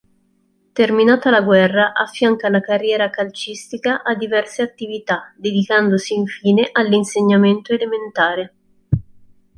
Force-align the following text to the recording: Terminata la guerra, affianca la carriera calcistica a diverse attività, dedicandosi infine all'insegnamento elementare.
Terminata 0.77 1.29
la 1.29 1.41
guerra, 1.41 1.93
affianca 1.93 2.49
la 2.49 2.59
carriera 2.59 3.11
calcistica 3.11 4.01
a 4.03 4.15
diverse 4.15 4.63
attività, 4.63 5.31
dedicandosi 5.37 6.15
infine 6.15 6.69
all'insegnamento 6.71 7.71
elementare. 7.71 8.53